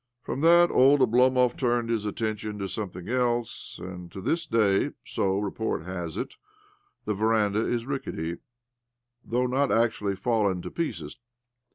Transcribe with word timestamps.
From 0.23 0.41
that 0.41 0.71
old 0.71 0.99
Oblomov 1.01 1.55
turned 1.55 1.91
his 1.91 2.07
atten 2.07 2.35
tion 2.35 2.57
to 2.57 2.67
something 2.67 3.07
else; 3.07 3.77
and 3.77 4.11
to 4.11 4.19
this 4.19 4.47
day— 4.47 4.93
so 5.05 5.37
report 5.37 5.85
has 5.85 6.17
it— 6.17 6.37
the 7.05 7.13
veranda 7.13 7.59
is 7.67 7.85
rickety, 7.85 8.37
though 9.23 9.45
not 9.45 9.71
actually 9.71 10.15
fallen 10.15 10.63
to 10.63 10.71
pieces. 10.71 11.19